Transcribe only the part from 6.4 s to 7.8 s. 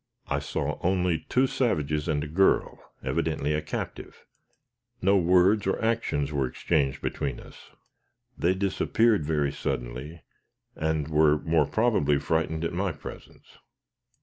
exchanged between us.